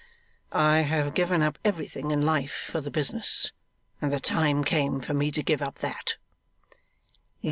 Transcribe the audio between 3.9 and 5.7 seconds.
and the time came for me to give